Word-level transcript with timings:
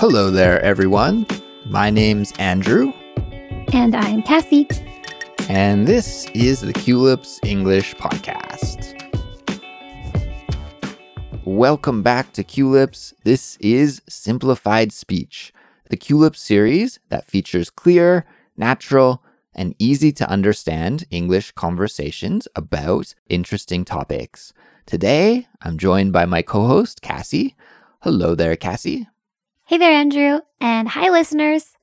Hello 0.00 0.30
there, 0.30 0.60
everyone. 0.62 1.26
My 1.66 1.90
name's 1.90 2.32
Andrew, 2.38 2.92
And 3.72 3.94
I'm 3.94 4.22
Kassy. 4.22 4.66
and 5.48 5.86
this 5.86 6.26
is 6.34 6.60
the 6.60 6.72
Culips 6.72 7.38
English 7.44 7.94
Podcast. 7.96 8.94
Welcome 11.44 12.02
back 12.02 12.32
to 12.34 12.44
Culips. 12.44 13.12
This 13.24 13.56
is 13.60 14.02
Simplified 14.08 14.92
Speech, 14.92 15.52
the 15.90 15.96
Culips 15.96 16.36
series 16.36 16.98
that 17.08 17.26
features 17.26 17.70
clear, 17.70 18.24
natural, 18.56 19.22
and 19.54 19.74
easy 19.78 20.12
to 20.12 20.28
understand 20.28 21.04
English 21.10 21.52
conversations 21.52 22.46
about 22.54 23.14
interesting 23.28 23.84
topics. 23.84 24.52
Today, 24.86 25.48
I'm 25.62 25.76
joined 25.78 26.12
by 26.12 26.24
my 26.24 26.42
co 26.42 26.66
host, 26.66 27.02
Kassy. 27.02 27.54
Hello 28.02 28.34
there, 28.34 28.54
Kassy. 28.56 29.06
Hey 29.68 29.76
there, 29.76 29.92
Andrew. 29.92 30.40
And 30.62 30.88
hi, 30.88 31.10
listeners. 31.10 31.74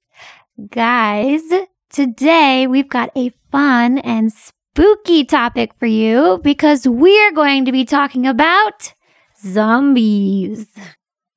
Guys, 0.72 1.44
today 1.92 2.66
we've 2.66 2.90
got 2.90 3.12
a 3.16 3.32
fun 3.52 4.00
and 4.00 4.34
spooky 4.34 5.24
topic 5.24 5.72
for 5.78 5.86
you 5.86 6.40
because 6.44 6.88
we're 6.88 7.32
going 7.32 7.64
to 7.66 7.72
be 7.72 7.86
talking 7.86 8.26
about 8.26 8.92
zombies. 9.40 10.66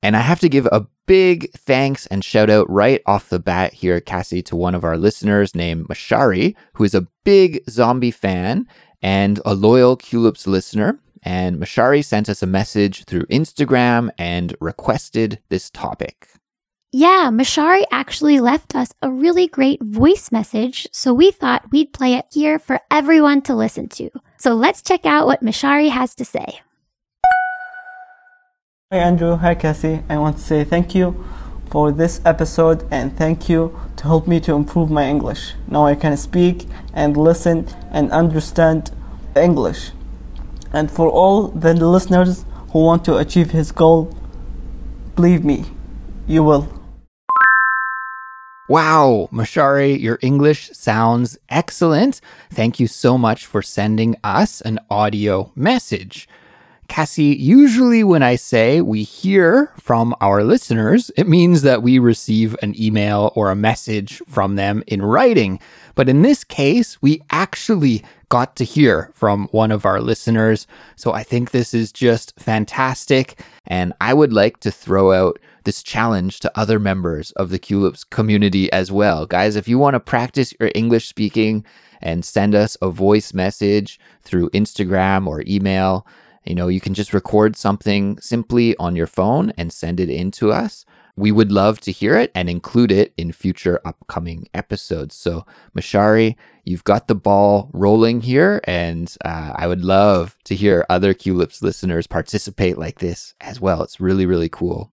And 0.03 0.17
I 0.17 0.21
have 0.21 0.41
to 0.41 0.49
give 0.49 0.65
a 0.73 0.87
big 1.05 1.53
thanks 1.53 2.07
and 2.07 2.25
shout 2.25 2.49
out 2.49 2.71
right 2.71 3.03
off 3.05 3.29
the 3.29 3.39
bat 3.39 3.75
here, 3.75 4.01
Kassy, 4.01 4.43
to 4.47 4.57
one 4.57 4.75
of 4.75 4.85
our 4.85 4.97
listeners 4.97 5.55
named 5.55 5.87
Mashari, 5.89 6.57
who 6.73 6.85
is 6.85 6.95
a 6.95 7.07
big 7.25 7.61
zombie 7.69 8.11
fan 8.11 8.67
and 9.03 9.39
a 9.45 9.53
loyal 9.53 9.99
Culips 9.99 10.47
listener. 10.47 10.99
And 11.23 11.61
Mashari 11.61 12.03
sent 12.03 12.31
us 12.31 12.43
a 12.43 12.47
message 12.47 13.05
through 13.05 13.27
Instagram 13.27 14.09
and 14.17 14.57
requested 14.63 15.41
this 15.51 15.69
topic. 15.69 16.29
Yeah, 16.91 17.29
Mashari 17.31 17.85
actually 17.91 18.41
left 18.41 18.75
us 18.75 18.95
a 19.03 19.11
really 19.11 19.47
great 19.47 19.83
voice 19.83 20.33
message, 20.33 20.89
so 20.91 21.13
we 21.13 21.31
thought 21.31 21.71
we'd 21.71 21.93
play 21.93 22.15
it 22.15 22.25
here 22.33 22.59
for 22.59 22.81
everyone 22.91 23.43
to 23.43 23.55
listen 23.55 23.91
to. 23.91 24.09
So 24.39 24.55
let's 24.55 24.81
check 24.81 25.05
out 25.05 25.27
what 25.27 25.43
Mashari 25.43 25.91
has 25.91 26.15
to 26.15 26.25
say. 26.25 26.63
Hi 28.91 29.01
Andrew, 29.01 29.37
hi 29.37 29.55
Kassy. 29.55 30.03
I 30.09 30.17
want 30.17 30.39
to 30.39 30.43
say 30.43 30.65
thank 30.65 30.95
you 30.95 31.23
for 31.69 31.93
this 31.93 32.23
episode 32.25 32.89
and 32.91 33.15
thank 33.15 33.51
you 33.51 33.79
to 33.99 34.05
help 34.05 34.27
me 34.27 34.41
to 34.41 34.55
improve 34.55 34.91
my 34.91 35.05
English. 35.05 35.53
Now 35.67 35.85
I 35.85 35.95
can 35.95 36.17
speak 36.17 36.67
and 36.95 37.19
listen 37.19 37.69
and 37.91 38.11
understand 38.13 38.93
English. 39.37 39.91
And 40.73 40.91
for 40.91 41.11
all 41.11 41.49
the 41.49 41.75
listeners 41.75 42.47
who 42.71 42.83
want 42.83 43.05
to 43.05 43.19
achieve 43.19 43.51
his 43.51 43.73
goal, 43.73 44.17
believe 45.17 45.45
me, 45.45 45.67
you 46.27 46.43
will. 46.43 46.78
Wow, 48.69 49.31
Mashari, 49.33 49.99
your 49.99 50.19
English 50.21 50.69
sounds 50.75 51.39
excellent. 51.49 52.21
Thank 52.51 52.79
you 52.79 52.87
so 52.87 53.17
much 53.17 53.47
for 53.47 53.63
sending 53.63 54.15
us 54.23 54.61
an 54.61 54.79
audio 54.91 55.51
message. 55.57 56.29
Kassy, 56.87 57.39
usually 57.39 58.05
when 58.05 58.23
I 58.23 58.37
say 58.37 58.83
we 58.83 59.05
hear 59.05 59.73
from 59.81 60.15
our 60.21 60.45
listeners, 60.45 61.11
it 61.17 61.27
means 61.27 61.63
that 61.63 61.83
we 61.83 61.99
receive 61.99 62.55
an 62.61 62.79
email 62.79 63.33
or 63.35 63.51
a 63.51 63.57
message 63.57 64.21
from 64.29 64.57
them 64.57 64.85
in 64.87 65.01
writing. 65.01 65.61
But 65.95 66.11
in 66.11 66.21
this 66.21 66.45
case, 66.45 67.01
we 67.01 67.23
actually 67.31 68.05
got 68.29 68.57
to 68.57 68.65
hear 68.65 69.11
from 69.15 69.49
one 69.53 69.71
of 69.71 69.87
our 69.87 70.01
listeners. 70.01 70.67
So 70.97 71.13
I 71.13 71.23
think 71.23 71.51
this 71.51 71.73
is 71.73 71.93
just 71.93 72.39
fantastic. 72.39 73.43
And 73.67 73.93
I 74.01 74.15
would 74.15 74.33
like 74.33 74.61
to 74.61 74.71
throw 74.71 75.13
out 75.13 75.39
this 75.65 75.83
challenge 75.83 76.41
to 76.41 76.59
other 76.59 76.79
members 76.79 77.31
of 77.33 77.51
the 77.51 77.59
Culips 77.59 78.09
community 78.09 78.73
as 78.73 78.91
well. 78.91 79.27
Guys, 79.27 79.57
if 79.57 79.69
you 79.69 79.79
want 79.79 79.95
to 79.95 80.01
practice 80.01 80.55
your 80.59 80.71
English 80.75 81.09
speaking 81.09 81.65
and 82.01 82.25
send 82.25 82.55
us 82.55 82.77
a 82.81 82.91
voice 82.91 83.35
message 83.35 83.99
through 84.23 84.51
Instagram 84.51 85.27
or 85.27 85.43
email, 85.47 86.07
you 86.45 86.55
know, 86.55 86.69
you 86.69 86.81
can 86.81 86.95
just 86.95 87.13
record 87.13 87.57
something 87.57 88.19
simply 88.19 88.77
on 88.79 88.97
your 88.97 89.07
phone 89.07 89.53
and 89.59 89.73
send 89.73 90.01
it 90.01 90.09
in 90.09 90.31
to 90.33 90.53
us. 90.53 90.85
We 91.19 91.33
would 91.33 91.51
love 91.51 91.81
to 91.81 91.91
hear 91.91 92.17
it 92.17 92.31
and 92.33 92.49
include 92.49 92.93
it 92.93 93.13
in 93.17 93.33
future 93.33 93.81
upcoming 93.85 94.49
episodes. 94.55 95.17
So, 95.17 95.45
Mashari, 95.77 96.37
you've 96.65 96.85
got 96.85 97.09
the 97.09 97.17
ball 97.17 97.71
rolling 97.73 98.21
here, 98.21 98.61
and 98.65 99.13
uh, 99.25 99.53
I 99.57 99.67
would 99.67 99.85
love 99.85 100.37
to 100.45 100.55
hear 100.55 100.87
other 100.89 101.15
Culips 101.15 101.61
listeners 101.61 102.07
participate 102.07 102.79
like 102.79 103.01
this 103.01 103.35
as 103.41 103.61
well. 103.61 103.83
It's 103.83 103.99
really, 103.99 104.27
really 104.27 104.49
cool. 104.49 104.93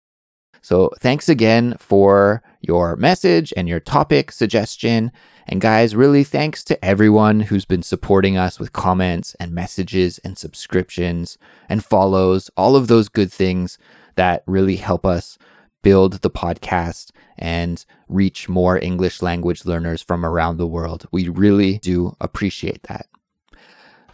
So, 0.61 0.93
thanks 1.01 1.29
again 1.29 1.75
for 1.81 2.41
your 2.61 2.95
message 2.95 3.53
and 3.57 3.69
your 3.69 3.81
topic 3.81 4.31
suggestion. 4.31 5.11
And, 5.49 5.61
guys, 5.61 5.97
really 5.97 6.23
thanks 6.23 6.63
to 6.65 6.85
everyone 6.85 7.41
who's 7.41 7.65
been 7.65 7.83
supporting 7.83 8.37
us 8.37 8.61
with 8.61 8.73
comments 8.73 9.35
and 9.41 9.51
messages 9.51 10.19
and 10.19 10.39
subscriptions 10.39 11.37
and 11.69 11.85
follows, 11.85 12.49
all 12.57 12.77
of 12.77 12.87
those 12.87 13.09
good 13.09 13.33
things 13.33 13.77
that 14.15 14.45
really 14.47 14.77
help 14.77 15.05
us 15.05 15.37
build 15.83 16.15
the 16.23 16.31
podcast 16.31 17.11
and 17.39 17.85
reach 18.09 18.49
more 18.49 18.83
English 18.83 19.23
language 19.23 19.65
learners 19.65 20.03
from 20.03 20.25
around 20.25 20.57
the 20.57 20.67
world. 20.67 21.07
We 21.11 21.29
really 21.29 21.79
do 21.79 22.17
appreciate 22.21 22.85
that. 22.85 23.07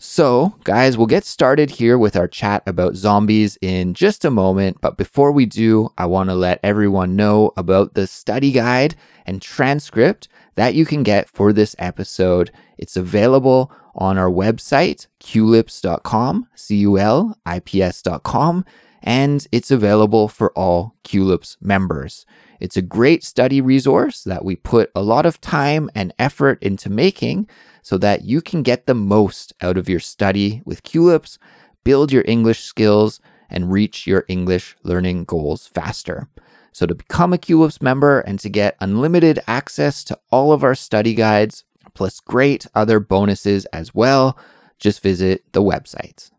So, 0.00 0.54
guys, 0.62 0.96
we'll 0.96 1.08
get 1.08 1.24
started 1.24 1.70
here 1.70 1.98
with 1.98 2.14
our 2.14 2.28
chat 2.28 2.62
about 2.66 2.94
zombies 2.94 3.58
in 3.60 3.94
just 3.94 4.24
a 4.24 4.30
moment. 4.30 4.80
But 4.80 4.96
before 4.96 5.32
we 5.32 5.44
do, 5.44 5.88
I 5.98 6.06
want 6.06 6.30
to 6.30 6.36
let 6.36 6.60
everyone 6.62 7.16
know 7.16 7.52
about 7.56 7.94
the 7.94 8.06
study 8.06 8.52
guide 8.52 8.94
and 9.26 9.42
transcript 9.42 10.28
that 10.54 10.74
you 10.74 10.86
can 10.86 11.02
get 11.02 11.28
for 11.28 11.52
this 11.52 11.74
episode. 11.80 12.52
It's 12.78 12.96
available 12.96 13.72
on 13.96 14.18
our 14.18 14.30
website, 14.30 15.08
culips.com, 15.18 16.46
C 16.54 16.76
U 16.76 16.96
L 16.96 17.36
I 17.44 17.58
P 17.58 17.82
S.com, 17.82 18.64
and 19.02 19.46
it's 19.52 19.70
available 19.70 20.28
for 20.28 20.52
all 20.52 20.94
Culips 21.04 21.56
members. 21.60 22.26
It's 22.60 22.76
a 22.76 22.82
great 22.82 23.22
study 23.22 23.60
resource 23.60 24.24
that 24.24 24.44
we 24.44 24.56
put 24.56 24.90
a 24.94 25.02
lot 25.02 25.26
of 25.26 25.40
time 25.40 25.90
and 25.94 26.12
effort 26.18 26.62
into 26.62 26.90
making 26.90 27.48
so 27.82 27.96
that 27.98 28.22
you 28.24 28.40
can 28.40 28.62
get 28.62 28.86
the 28.86 28.94
most 28.94 29.52
out 29.60 29.78
of 29.78 29.88
your 29.88 30.00
study 30.00 30.62
with 30.64 30.82
Culips, 30.82 31.38
build 31.84 32.12
your 32.12 32.24
English 32.26 32.64
skills, 32.64 33.20
and 33.48 33.72
reach 33.72 34.06
your 34.06 34.24
English 34.28 34.76
learning 34.82 35.24
goals 35.24 35.66
faster. 35.66 36.28
So, 36.72 36.86
to 36.86 36.94
become 36.94 37.32
a 37.32 37.38
Culips 37.38 37.80
member 37.80 38.20
and 38.20 38.38
to 38.40 38.48
get 38.48 38.76
unlimited 38.80 39.40
access 39.46 40.04
to 40.04 40.18
all 40.30 40.52
of 40.52 40.62
our 40.62 40.74
study 40.74 41.14
guides, 41.14 41.64
plus 41.94 42.20
great 42.20 42.66
other 42.74 43.00
bonuses 43.00 43.64
as 43.66 43.94
well, 43.94 44.38
just 44.78 45.02
visit 45.02 45.44
the 45.52 45.62
website. 45.62 46.30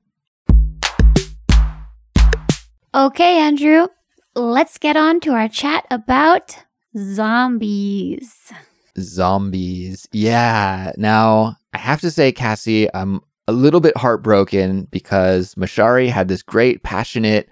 Okay, 2.96 3.38
Andrew, 3.38 3.88
let's 4.34 4.80
get 4.80 4.98
on 4.98 5.20
to 5.20 5.34
our 5.34 5.48
chat 5.48 5.86
about 5.92 6.58
zombies. 6.98 8.52
Zombies. 8.98 10.08
Yeah. 10.12 10.92
Now, 10.98 11.56
I 11.74 11.78
have 11.78 12.02
to 12.02 12.10
say, 12.10 12.32
Kassy, 12.32 12.90
I'm 12.96 13.22
a 13.48 13.52
little 13.52 13.80
bit 13.80 13.96
heartbroken 13.96 14.86
because 14.86 15.54
Mashari 15.54 16.10
had 16.10 16.30
this 16.30 16.42
great, 16.42 16.82
passionate 16.82 17.48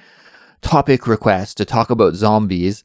topic 0.61 1.05
request 1.05 1.57
to 1.57 1.65
talk 1.65 1.91
about 1.91 2.15
zombies, 2.15 2.83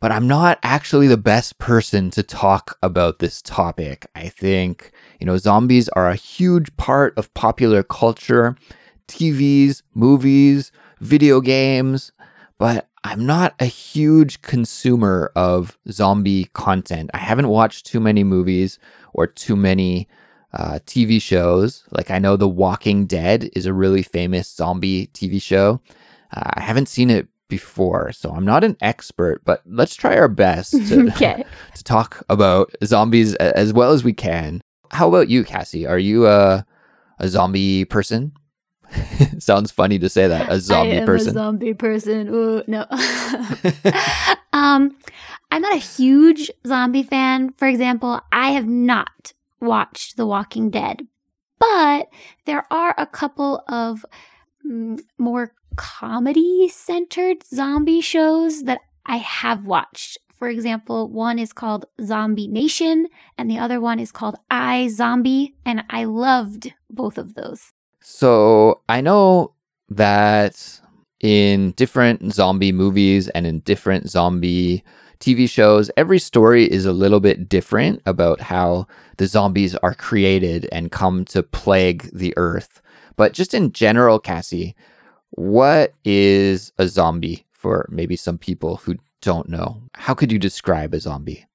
but 0.00 0.10
I'm 0.10 0.26
not 0.26 0.58
actually 0.62 1.06
the 1.06 1.18
best 1.18 1.58
person 1.58 2.10
to 2.12 2.22
talk 2.22 2.78
about 2.82 3.18
this 3.18 3.42
topic. 3.42 4.06
I 4.14 4.28
think, 4.28 4.90
you 5.20 5.26
know, 5.26 5.36
zombies 5.36 5.90
are 5.90 6.08
a 6.08 6.14
huge 6.14 6.74
part 6.78 7.12
of 7.18 7.32
popular 7.34 7.82
culture, 7.82 8.56
TVs, 9.06 9.82
movies, 9.94 10.72
video 11.00 11.40
games, 11.40 12.12
but 12.58 12.88
I'm 13.04 13.24
not 13.24 13.54
a 13.58 13.64
huge 13.64 14.42
consumer 14.42 15.32
of 15.34 15.78
zombie 15.90 16.48
content. 16.52 17.10
I 17.14 17.18
haven't 17.18 17.48
watched 17.48 17.86
too 17.86 18.00
many 18.00 18.22
movies 18.24 18.78
or 19.14 19.26
too 19.26 19.56
many 19.56 20.08
uh, 20.52 20.80
TV 20.86 21.20
shows. 21.20 21.84
Like 21.90 22.10
I 22.10 22.18
know 22.18 22.36
The 22.36 22.48
Walking 22.48 23.06
Dead 23.06 23.48
is 23.54 23.66
a 23.66 23.72
really 23.72 24.02
famous 24.02 24.52
zombie 24.54 25.08
TV 25.14 25.40
show. 25.40 25.80
Uh, 26.32 26.50
I 26.54 26.60
haven't 26.60 26.88
seen 26.88 27.10
it 27.10 27.28
before, 27.48 28.12
so 28.12 28.30
I'm 28.30 28.44
not 28.44 28.62
an 28.62 28.76
expert, 28.80 29.42
but 29.44 29.62
let's 29.66 29.94
try 29.96 30.16
our 30.16 30.28
best 30.28 30.72
to, 30.88 31.08
Okay. 31.08 31.44
to 31.74 31.84
talk 31.84 32.22
about 32.28 32.70
zombies 32.84 33.34
as 33.36 33.72
well 33.72 33.92
as 33.92 34.04
we 34.04 34.12
can. 34.12 34.60
How 34.92 35.08
about 35.08 35.28
you, 35.28 35.44
Kassy? 35.44 35.88
Are 35.88 35.98
you 35.98 36.26
a, 36.26 36.66
a 37.18 37.28
zombie 37.28 37.84
person? 37.84 38.32
Sounds 39.38 39.70
funny 39.70 39.98
to 39.98 40.08
say 40.08 40.28
that. 40.28 40.50
A 40.50 40.60
zombie 40.60 40.92
I 40.92 41.00
am 41.00 41.06
person. 41.06 41.30
a 41.30 41.32
zombie 41.32 41.74
person. 41.74 42.28
Ooh, 42.28 42.62
no. 42.66 42.86
um, 44.52 44.96
I'm 45.50 45.62
not 45.62 45.74
a 45.74 45.78
huge 45.78 46.50
zombie 46.66 47.02
fan. 47.02 47.52
For 47.56 47.68
example, 47.68 48.20
I 48.32 48.50
have 48.50 48.66
not 48.66 49.32
watched 49.60 50.16
The 50.16 50.26
Walking 50.26 50.70
Dead, 50.70 51.06
but 51.58 52.08
there 52.46 52.66
are 52.70 52.94
a 52.96 53.06
couple 53.06 53.62
of 53.68 54.04
mm, 54.66 55.00
more 55.18 55.52
comedy 55.76 56.68
centered 56.68 57.44
zombie 57.46 58.00
shows 58.00 58.64
that 58.64 58.80
I 59.06 59.16
have 59.16 59.66
watched. 59.66 60.18
For 60.34 60.48
example, 60.48 61.08
one 61.08 61.38
is 61.38 61.52
called 61.52 61.84
Zombie 62.02 62.48
Nation 62.48 63.08
and 63.36 63.50
the 63.50 63.58
other 63.58 63.78
one 63.78 63.98
is 63.98 64.10
called 64.10 64.36
iZombie. 64.50 65.52
And 65.66 65.84
I 65.90 66.04
loved 66.04 66.72
both 66.88 67.18
of 67.18 67.34
those. 67.34 67.72
So 68.00 68.80
I 68.88 69.00
know 69.00 69.52
that 69.88 70.80
in 71.20 71.72
different 71.72 72.32
zombie 72.32 72.72
movies 72.72 73.28
and 73.28 73.46
in 73.46 73.60
different 73.60 74.08
zombie 74.08 74.82
TV 75.20 75.48
shows, 75.48 75.90
every 75.96 76.18
story 76.18 76.70
is 76.70 76.86
a 76.86 76.92
little 76.92 77.20
bit 77.20 77.48
different 77.48 78.00
about 78.06 78.40
how 78.40 78.86
the 79.18 79.26
zombies 79.26 79.74
are 79.76 79.94
created 79.94 80.66
and 80.72 80.90
come 80.90 81.26
to 81.26 81.42
plague 81.42 82.08
the 82.12 82.32
earth. 82.38 82.80
But 83.16 83.34
just 83.34 83.52
in 83.52 83.72
general, 83.72 84.18
Kassy, 84.18 84.74
what 85.30 85.92
is 86.04 86.72
a 86.78 86.88
zombie 86.88 87.44
for 87.52 87.86
maybe 87.90 88.16
some 88.16 88.38
people 88.38 88.76
who 88.76 88.96
don't 89.20 89.48
know? 89.48 89.82
How 89.94 90.14
could 90.14 90.32
you 90.32 90.38
describe 90.38 90.94
a 90.94 91.00
zombie? 91.00 91.46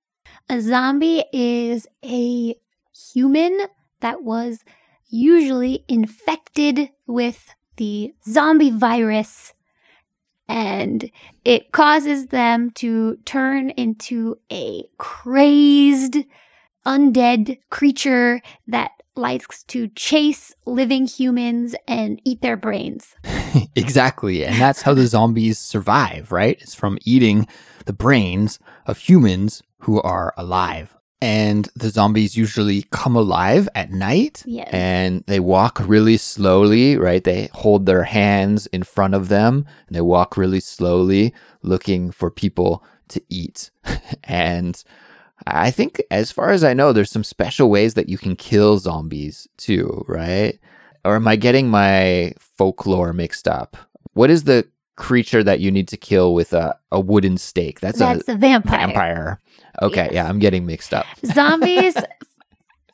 A 0.47 0.62
zombie 0.62 1.25
is 1.33 1.88
a 2.03 2.56
human 2.94 3.62
that 4.01 4.21
was 4.21 4.63
usually 5.07 5.84
infected 5.88 6.90
with 7.07 7.54
the 7.78 8.13
zombie 8.28 8.72
virus 8.72 9.54
and 10.48 11.10
it 11.44 11.72
causes 11.72 12.28
them 12.28 12.69
to 12.72 13.18
turn 13.25 13.72
into 13.72 14.38
a 14.52 14.84
crazed 14.98 16.18
undead 16.86 17.57
creature 17.69 18.42
that 18.68 18.92
likes 19.16 19.63
to 19.63 19.88
chase 19.90 20.54
living 20.66 21.07
humans 21.07 21.74
and 21.88 22.22
eat 22.25 22.42
their 22.42 22.57
brains. 22.57 23.16
exactly. 23.75 24.46
And 24.46 24.60
that's 24.60 24.81
how 24.81 24.94
the 24.94 25.07
zombies 25.07 25.57
survive, 25.57 26.31
right? 26.31 26.57
It's 26.62 26.75
from 26.75 27.00
eating 27.06 27.48
the 27.86 27.94
brains 27.94 28.60
of 28.86 28.98
humans 28.98 29.63
who 29.80 30.02
are 30.02 30.34
alive. 30.38 30.94
And 31.22 31.70
the 31.76 31.90
zombies 31.90 32.36
usually 32.38 32.84
come 32.92 33.16
alive 33.16 33.68
at 33.74 33.90
night 33.92 34.44
Yes. 34.46 34.70
and 34.72 35.24
they 35.28 35.40
walk 35.40 35.82
really 35.86 36.18
slowly, 36.18 36.98
right? 36.98 37.24
They 37.24 37.50
hold 37.54 37.86
their 37.86 38.04
hands 38.04 38.68
in 38.68 38.84
front 38.84 39.14
of 39.16 39.30
them 39.30 39.66
and 39.88 39.96
they 39.96 40.02
walk 40.02 40.38
really 40.38 40.60
slowly 40.60 41.34
looking 41.62 42.12
for 42.12 42.30
people 42.30 42.84
to 43.10 43.22
eat. 43.30 43.72
and 44.24 44.84
I 45.48 45.72
think, 45.72 46.02
as 46.12 46.32
far 46.32 46.52
as 46.52 46.64
I 46.64 46.74
know, 46.74 46.92
there's 46.94 47.12
some 47.12 47.24
special 47.24 47.70
ways 47.70 47.94
that 47.96 48.10
you 48.10 48.18
can 48.18 48.36
kill 48.36 48.78
zombies 48.78 49.48
too, 49.58 50.04
right? 50.08 50.60
Or 51.04 51.16
am 51.16 51.28
I 51.28 51.36
getting 51.36 51.70
my 51.70 52.34
folklore 52.40 53.14
mixed 53.14 53.48
up? 53.48 53.78
What 54.14 54.30
is 54.30 54.44
the 54.46 54.68
creature 54.95 55.44
that 55.44 55.59
you 55.59 55.71
need 55.71 55.88
to 55.89 55.97
kill 55.97 56.33
with 56.33 56.53
a, 56.53 56.77
a 56.92 57.00
wooden 57.00 57.38
stake? 57.38 57.80
That's, 57.80 58.00
That's 58.00 58.27
a 58.30 58.33
a 58.33 58.36
vampire. 58.36 58.88
vampire. 58.88 59.42
Okay, 59.81 60.06
Yes. 60.06 60.13
yeah, 60.13 60.27
I'm 60.30 60.39
getting 60.39 60.65
mixed 60.65 60.94
up. 60.94 61.06
Zombies, 61.25 61.95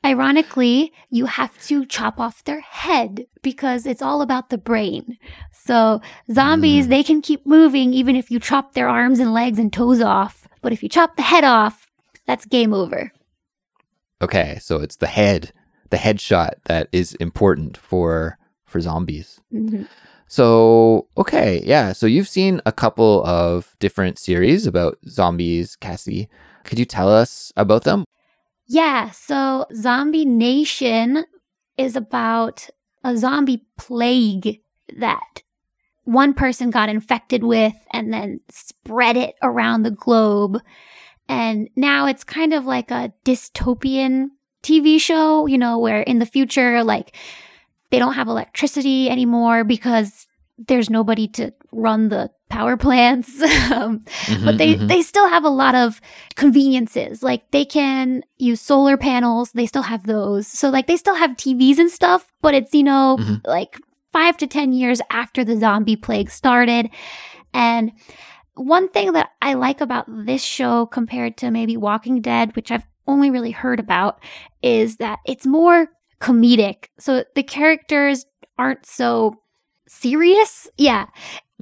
ironically, 0.05 0.91
you 1.09 1.25
have 1.27 1.57
to 1.67 1.85
chop 1.85 2.19
off 2.19 2.43
their 2.43 2.61
head 2.61 3.25
because 3.41 3.85
it's 3.85 4.01
all 4.01 4.21
about 4.21 4.49
the 4.49 4.57
brain. 4.57 5.17
So, 5.51 6.01
zombies, 6.31 6.87
Mm. 6.87 6.89
they 6.89 7.03
can 7.03 7.21
keep 7.21 7.45
moving 7.45 7.93
even 7.93 8.15
if 8.15 8.31
you 8.31 8.39
chop 8.39 8.73
their 8.73 8.89
arms 8.89 9.19
and 9.19 9.33
legs 9.33 9.59
and 9.59 9.71
toes 9.71 10.01
off. 10.01 10.47
But 10.61 10.73
if 10.73 10.81
you 10.83 10.89
chop 10.89 11.15
the 11.15 11.21
head 11.21 11.43
off, 11.43 11.87
that's 12.25 12.45
game 12.45 12.73
over. 12.73 13.11
Okay, 14.21 14.57
so 14.61 14.77
it's 14.77 14.97
the 14.97 15.07
head, 15.07 15.51
the 15.89 15.97
headshot 15.97 16.51
that 16.65 16.87
is 16.91 17.13
important 17.15 17.77
for 17.77 18.37
for 18.71 18.79
zombies. 18.79 19.39
Mhm. 19.53 19.87
So, 20.27 21.07
okay, 21.17 21.61
yeah. 21.65 21.91
So 21.91 22.05
you've 22.05 22.29
seen 22.29 22.61
a 22.65 22.71
couple 22.71 23.21
of 23.25 23.75
different 23.79 24.17
series 24.17 24.65
about 24.65 24.97
zombies, 25.07 25.75
Kassy. 25.75 26.29
Could 26.63 26.79
you 26.79 26.85
tell 26.85 27.09
us 27.09 27.51
about 27.57 27.83
them? 27.83 28.05
Yeah, 28.65 29.11
so 29.11 29.65
Zombie 29.75 30.23
Nation 30.23 31.25
is 31.77 31.97
about 31.97 32.69
a 33.03 33.17
zombie 33.17 33.65
plague 33.77 34.61
that 34.97 35.43
one 36.05 36.33
person 36.33 36.69
got 36.69 36.87
infected 36.87 37.43
with 37.43 37.75
and 37.91 38.13
then 38.13 38.39
spread 38.49 39.17
it 39.17 39.35
around 39.41 39.83
the 39.83 39.91
globe. 39.91 40.61
And 41.27 41.69
now 41.75 42.07
it's 42.07 42.23
kind 42.23 42.53
of 42.53 42.65
like 42.65 42.91
a 42.91 43.11
dystopian 43.25 44.29
TV 44.63 44.99
show, 44.99 45.45
you 45.45 45.57
know, 45.57 45.77
where 45.77 46.01
in 46.01 46.19
the 46.19 46.25
future, 46.25 46.83
like, 46.83 47.15
they 47.91 47.99
don't 47.99 48.13
have 48.13 48.27
electricity 48.27 49.09
anymore 49.09 49.63
because 49.63 50.27
there's 50.67 50.89
nobody 50.89 51.27
to 51.27 51.51
run 51.71 52.09
the 52.09 52.29
power 52.49 52.77
plants. 52.77 53.41
um, 53.71 54.03
but 54.27 54.55
Mhm, 54.55 54.57
they 54.57 54.75
mhm. 54.75 54.87
they 54.87 55.01
still 55.01 55.27
have 55.27 55.43
a 55.45 55.49
lot 55.49 55.73
of 55.75 56.01
conveniences 56.35 57.23
like 57.23 57.49
they 57.51 57.63
can 57.65 58.23
use 58.37 58.59
solar 58.61 58.97
panels 58.97 59.51
they 59.53 59.65
still 59.65 59.83
have 59.83 60.05
those 60.05 60.47
so 60.47 60.69
like 60.69 60.87
they 60.87 60.97
still 60.97 61.15
have 61.15 61.31
tvs 61.37 61.77
and 61.79 61.89
stuff 61.89 62.31
but 62.41 62.53
it's 62.53 62.73
you 62.73 62.83
know 62.83 63.17
Mhm. 63.19 63.41
like 63.45 63.77
five 64.11 64.35
to 64.37 64.47
ten 64.47 64.73
years 64.73 64.99
after 65.09 65.43
the 65.45 65.57
zombie 65.57 65.95
plague 65.95 66.29
started 66.29 66.89
and 67.53 67.91
one 68.55 68.89
thing 68.89 69.13
that 69.13 69.29
i 69.41 69.53
like 69.53 69.79
about 69.81 70.05
this 70.25 70.43
show 70.43 70.85
compared 70.85 71.37
to 71.37 71.49
maybe 71.51 71.77
walking 71.77 72.21
dead 72.21 72.55
which 72.55 72.71
i've 72.71 72.85
only 73.07 73.29
really 73.31 73.51
heard 73.51 73.79
about 73.79 74.19
is 74.61 74.97
that 74.97 75.19
it's 75.25 75.45
more 75.45 75.87
comedic 76.21 76.85
so 76.99 77.23
the 77.35 77.43
characters 77.43 78.25
aren't 78.57 78.85
so 78.85 79.35
serious 79.87 80.69
yeah 80.77 81.07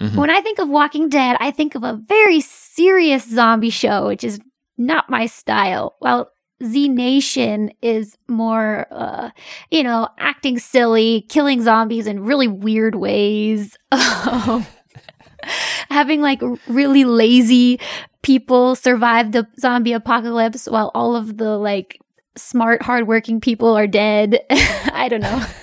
Mhm. 0.02 0.16
when 0.16 0.30
I 0.30 0.40
think 0.40 0.60
of 0.60 0.70
Walking 0.70 1.10
Dead, 1.10 1.36
I 1.42 1.52
think 1.52 1.76
of 1.76 1.84
a 1.84 2.00
very 2.08 2.40
serious 2.40 3.28
zombie 3.30 3.70
show, 3.70 4.08
which 4.08 4.24
is 4.24 4.40
not 4.78 5.10
my 5.10 5.26
style. 5.26 5.96
Well, 6.00 6.30
Z 6.64 6.88
Nation 6.88 7.72
is 7.82 8.16
more, 8.30 8.88
uh, 8.92 9.32
you 9.72 9.84
know, 9.84 10.08
acting 10.18 10.58
silly, 10.58 11.26
killing 11.28 11.62
zombies 11.62 12.08
in 12.08 12.24
really 12.24 12.48
weird 12.48 12.96
ways. 12.96 13.76
Um, 13.92 14.66
Having 15.90 16.22
like 16.22 16.42
really 16.68 17.04
lazy 17.06 17.80
people 18.22 18.76
survive 18.76 19.32
the 19.34 19.48
zombie 19.60 19.94
apocalypse 19.94 20.66
while 20.68 20.92
all 20.96 21.16
of 21.16 21.38
the 21.38 21.58
like 21.58 22.00
smart, 22.41 22.81
hardworking 22.81 23.41
people 23.41 23.77
are 23.77 23.88
dead. 23.88 24.39
I 24.50 25.07
don't 25.09 25.21
know. 25.21 25.45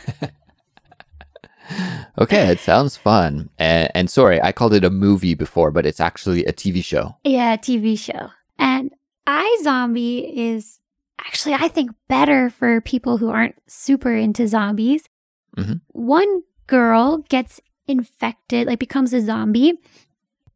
Okay, 2.19 2.46
it 2.49 2.61
sounds 2.61 2.96
fun. 2.96 3.50
And, 3.58 3.90
and 3.94 4.11
sorry, 4.11 4.40
I 4.40 4.52
called 4.52 4.73
it 4.73 4.84
a 4.84 4.90
movie 4.90 5.34
before, 5.34 5.70
but 5.70 5.84
it's 5.84 6.00
actually 6.00 6.44
a 6.46 6.52
TV 6.52 6.82
show. 6.82 7.17
Yeah, 7.25 7.56
TV 7.56 7.99
show. 7.99 8.31
And 8.58 8.93
iZombie 9.26 10.33
is 10.35 10.80
actually, 11.21 11.54
I 11.54 11.68
think, 11.68 11.90
better 12.09 12.50
for 12.50 12.80
people 12.80 13.18
who 13.18 13.28
aren't 13.28 13.56
super 13.66 14.14
into 14.14 14.49
zombies. 14.49 15.09
Mhm. 15.56 15.80
One 15.88 16.42
girl 16.66 17.18
gets 17.28 17.61
infected, 17.87 18.66
like 18.66 18.78
becomes 18.78 19.12
a 19.12 19.21
zombie, 19.21 19.75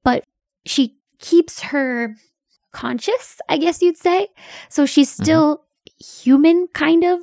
but 0.02 0.24
she 0.64 0.96
keeps 1.18 1.60
her 1.60 2.14
conscious, 2.72 3.40
I 3.48 3.58
guess 3.58 3.82
you'd 3.82 3.96
say. 3.98 4.28
So 4.68 4.86
she's 4.86 5.10
still 5.10 5.64
human, 5.99 6.68
kind 6.68 7.04
of. 7.04 7.20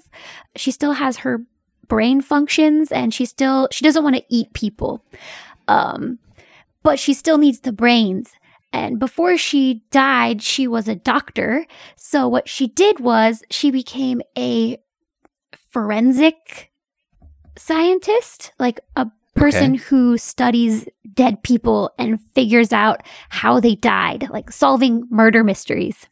She 0.56 0.72
still 0.72 0.94
has 0.94 1.18
her 1.18 1.42
brain 1.88 2.22
functions 2.22 2.92
and 2.92 3.14
she 3.14 3.26
still 3.26 3.68
she 3.72 3.84
doesn't 3.84 4.04
want 4.04 4.16
to 4.16 4.24
eat 4.30 4.54
people. 4.54 5.04
Um 5.68 6.20
but 6.84 7.00
she 7.00 7.14
still 7.14 7.38
needs 7.38 7.62
the 7.62 7.72
brains. 7.72 8.34
And 8.74 9.00
before 9.00 9.38
she 9.38 9.84
died 9.92 10.42
she 10.42 10.68
was 10.68 10.88
a 10.88 10.96
doctor. 10.96 11.66
So 11.96 12.28
what 12.28 12.50
she 12.50 12.68
did 12.68 13.00
was 13.00 13.42
she 13.50 13.72
became 13.72 14.22
a 14.38 14.78
forensic 15.72 16.72
scientist 17.58 18.52
like 18.60 18.80
a 18.96 19.08
person 19.36 19.76
who 19.76 20.18
studies 20.18 20.88
dead 21.14 21.42
people 21.44 21.92
and 21.98 22.20
figures 22.34 22.74
out 22.74 23.02
how 23.30 23.60
they 23.60 23.76
died 23.76 24.28
like 24.32 24.52
solving 24.52 25.08
murder 25.10 25.44
mysteries 25.44 26.08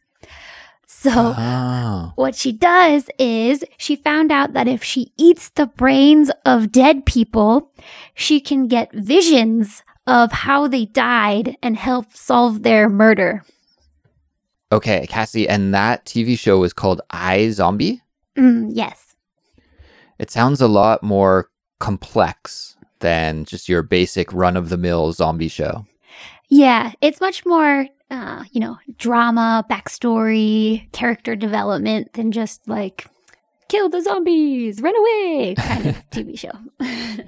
so 1.06 1.34
Oh. 1.36 2.12
what 2.16 2.34
she 2.34 2.52
does 2.52 3.08
is 3.18 3.64
she 3.78 3.96
found 3.96 4.32
out 4.32 4.52
that 4.54 4.66
if 4.68 4.82
she 4.82 5.12
eats 5.16 5.50
the 5.50 5.66
brains 5.66 6.30
of 6.44 6.72
dead 6.72 7.06
people, 7.06 7.70
she 8.14 8.40
can 8.40 8.66
get 8.66 8.92
visions 8.92 9.82
of 10.06 10.32
how 10.32 10.66
they 10.68 10.86
died 10.86 11.56
and 11.62 11.76
help 11.76 12.06
solve 12.14 12.62
their 12.62 12.88
murder. 12.88 13.44
Okay, 14.72 15.06
Kassy, 15.08 15.46
and 15.48 15.72
that 15.74 16.04
TV 16.04 16.36
show 16.38 16.62
is 16.64 16.72
called 16.72 17.00
iZombie. 17.12 18.00
Mm, 18.36 18.70
yes. 18.72 19.14
It 20.18 20.30
sounds 20.30 20.60
a 20.60 20.68
lot 20.68 21.02
more 21.02 21.50
complex 21.78 22.76
than 23.00 23.44
just 23.44 23.68
your 23.68 23.82
basic 23.82 24.32
run 24.32 24.56
of 24.56 24.68
the 24.70 24.76
mill 24.76 25.12
zombie 25.12 25.48
show. 25.48 25.86
Yeah, 26.48 26.92
it's 27.00 27.20
much 27.20 27.44
more, 27.44 27.86
uh, 28.10 28.44
you 28.50 28.60
know, 28.60 28.78
drama, 28.98 29.64
backstory, 29.70 30.90
character 30.92 31.36
development 31.36 32.12
than 32.14 32.32
just 32.32 32.66
like 32.68 33.06
kill 33.68 33.88
the 33.88 34.00
zombies, 34.02 34.80
run 34.80 34.96
away 34.96 35.54
kind 35.56 35.86
of 35.86 35.96
TV 36.10 36.38
show. 36.38 36.52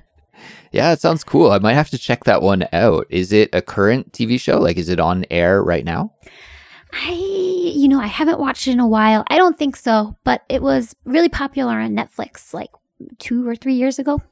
Yeah, 0.71 0.93
it 0.93 1.01
sounds 1.01 1.25
cool. 1.25 1.51
I 1.51 1.59
might 1.59 1.75
have 1.75 1.91
to 1.91 1.99
check 1.99 2.25
that 2.25 2.43
one 2.43 2.69
out. 2.73 3.07
Is 3.09 3.33
it 3.33 3.49
a 3.53 3.63
current 3.63 4.13
TV 4.13 4.39
show? 4.39 4.59
Like, 4.59 4.77
is 4.77 4.89
it 4.89 5.01
on 5.01 5.25
air 5.31 5.63
right 5.63 5.85
now? 5.85 6.13
I, 6.93 7.11
you 7.11 7.89
know, 7.89 8.01
I 8.01 8.07
haven't 8.07 8.39
watched 8.39 8.67
it 8.67 8.73
in 8.73 8.81
a 8.81 8.87
while. 8.87 9.25
I 9.29 9.37
don't 9.37 9.59
think 9.59 9.77
so, 9.77 10.17
but 10.25 10.43
it 10.49 10.63
was 10.63 10.95
really 11.05 11.29
popular 11.29 11.79
on 11.79 11.97
Netflix 11.97 12.53
like 12.53 12.71
two 13.19 13.47
or 13.49 13.57
three 13.57 13.75
years 13.75 13.99
ago. 13.99 14.23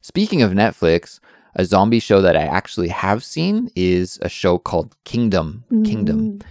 Speaking 0.00 0.42
of 0.42 0.52
Netflix, 0.52 1.20
a 1.54 1.64
zombie 1.64 2.00
show 2.00 2.20
that 2.20 2.36
I 2.36 2.42
actually 2.42 2.88
have 2.88 3.22
seen 3.22 3.70
is 3.76 4.18
a 4.22 4.28
show 4.28 4.58
called 4.58 4.96
Kingdom. 5.04 5.64
Kingdom. 5.84 6.38
Mm. 6.38 6.42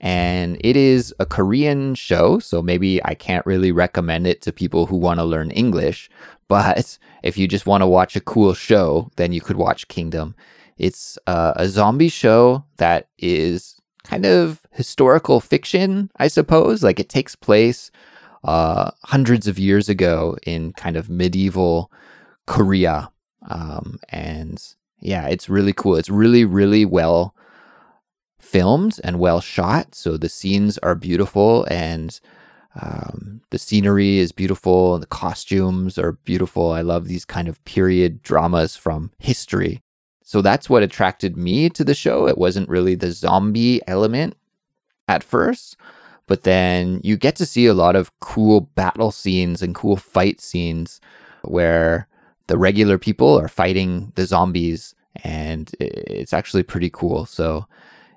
And 0.00 0.56
it 0.60 0.76
is 0.76 1.14
a 1.18 1.26
Korean 1.26 1.94
show, 1.94 2.38
so 2.38 2.62
maybe 2.62 3.02
I 3.04 3.14
can't 3.14 3.46
really 3.46 3.72
recommend 3.72 4.26
it 4.26 4.42
to 4.42 4.52
people 4.52 4.86
who 4.86 4.96
want 4.96 5.20
to 5.20 5.24
learn 5.24 5.50
English. 5.50 6.10
But 6.48 6.98
if 7.22 7.36
you 7.38 7.48
just 7.48 7.66
want 7.66 7.82
to 7.82 7.86
watch 7.86 8.14
a 8.14 8.20
cool 8.20 8.54
show, 8.54 9.10
then 9.16 9.32
you 9.32 9.40
could 9.40 9.56
watch 9.56 9.88
Kingdom. 9.88 10.34
It's 10.78 11.18
uh, 11.26 11.54
a 11.56 11.68
zombie 11.68 12.10
show 12.10 12.64
that 12.76 13.08
is 13.18 13.80
kind 14.04 14.26
of 14.26 14.60
historical 14.70 15.40
fiction, 15.40 16.10
I 16.16 16.28
suppose. 16.28 16.82
Like 16.82 17.00
it 17.00 17.08
takes 17.08 17.34
place 17.34 17.90
uh, 18.44 18.90
hundreds 19.04 19.48
of 19.48 19.58
years 19.58 19.88
ago 19.88 20.36
in 20.46 20.72
kind 20.74 20.96
of 20.96 21.10
medieval 21.10 21.90
Korea. 22.46 23.10
Um, 23.46 23.98
and 24.08 24.62
yeah, 25.00 25.28
it's 25.28 25.48
really 25.48 25.72
cool. 25.72 25.96
It's 25.96 26.10
really, 26.10 26.44
really 26.44 26.84
well 26.84 27.34
filmed 28.38 29.00
and 29.04 29.18
well 29.18 29.40
shot. 29.40 29.94
So 29.94 30.16
the 30.16 30.28
scenes 30.28 30.78
are 30.78 30.94
beautiful 30.94 31.66
and 31.70 32.18
um, 32.80 33.40
the 33.50 33.58
scenery 33.58 34.18
is 34.18 34.32
beautiful 34.32 34.94
and 34.94 35.02
the 35.02 35.08
costumes 35.08 35.98
are 35.98 36.12
beautiful. 36.12 36.72
I 36.72 36.82
love 36.82 37.08
these 37.08 37.24
kind 37.24 37.48
of 37.48 37.64
period 37.64 38.22
dramas 38.22 38.76
from 38.76 39.10
history. 39.18 39.82
So 40.22 40.42
that's 40.42 40.68
what 40.68 40.82
attracted 40.82 41.36
me 41.36 41.70
to 41.70 41.84
the 41.84 41.94
show. 41.94 42.26
It 42.26 42.36
wasn't 42.36 42.68
really 42.68 42.94
the 42.94 43.12
zombie 43.12 43.80
element 43.86 44.36
at 45.08 45.22
first, 45.22 45.76
but 46.26 46.42
then 46.42 47.00
you 47.04 47.16
get 47.16 47.36
to 47.36 47.46
see 47.46 47.66
a 47.66 47.74
lot 47.74 47.96
of 47.96 48.18
cool 48.20 48.62
battle 48.74 49.12
scenes 49.12 49.62
and 49.62 49.74
cool 49.74 49.96
fight 49.96 50.40
scenes 50.40 51.00
where 51.42 52.08
the 52.46 52.58
regular 52.58 52.98
people 52.98 53.38
are 53.38 53.48
fighting 53.48 54.12
the 54.14 54.26
zombies 54.26 54.94
and 55.24 55.74
it's 55.80 56.32
actually 56.32 56.62
pretty 56.62 56.90
cool. 56.90 57.26
So 57.26 57.66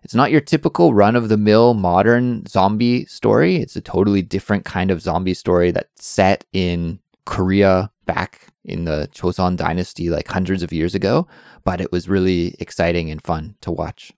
it's 0.03 0.15
not 0.15 0.31
your 0.31 0.41
typical 0.41 0.93
run 0.93 1.15
of 1.15 1.29
the 1.29 1.37
mill 1.37 1.73
modern 1.73 2.45
zombie 2.45 3.05
story. 3.05 3.57
It's 3.57 3.75
a 3.75 3.81
totally 3.81 4.21
different 4.21 4.65
kind 4.65 4.91
of 4.91 5.01
zombie 5.01 5.33
story 5.33 5.71
that's 5.71 6.05
set 6.05 6.45
in 6.53 6.99
Korea 7.25 7.91
back 8.05 8.47
in 8.65 8.85
the 8.85 9.09
Joseon 9.13 9.55
dynasty 9.55 10.09
like 10.09 10.27
hundreds 10.27 10.63
of 10.63 10.73
years 10.73 10.95
ago, 10.95 11.27
but 11.63 11.81
it 11.81 11.91
was 11.91 12.09
really 12.09 12.55
exciting 12.59 13.09
and 13.11 13.21
fun 13.21 13.55
to 13.61 13.71
watch. 13.71 14.11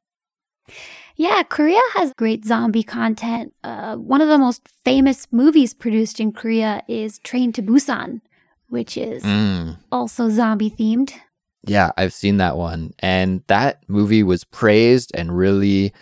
Yeah, 1.15 1.43
Korea 1.43 1.81
has 1.93 2.13
great 2.13 2.45
zombie 2.45 2.83
content. 2.83 3.53
Uh, 3.63 3.95
one 3.97 4.21
of 4.21 4.29
the 4.29 4.37
most 4.37 4.67
famous 4.85 5.27
movies 5.31 5.73
produced 5.73 6.19
in 6.19 6.31
Korea 6.31 6.83
is 6.87 7.19
Train 7.19 7.51
to 7.53 7.61
Busan, 7.61 8.21
which 8.71 8.97
is 8.97 9.21
Mm. 9.23 9.77
also 9.91 10.29
zombie 10.29 10.71
themed. 10.71 11.13
Yeah, 11.67 11.91
I've 11.97 12.13
seen 12.13 12.37
that 12.37 12.57
one. 12.57 12.93
And 12.99 13.43
that 13.47 13.83
movie 13.87 14.23
was 14.23 14.43
praised 14.43 15.11
and 15.13 15.37
really 15.37 15.93